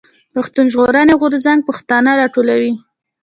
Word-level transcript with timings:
پښتون 0.33 0.65
ژغورني 0.73 1.13
غورځنګ 1.21 1.59
پښتانه 1.69 2.11
راټولوي. 2.21 2.73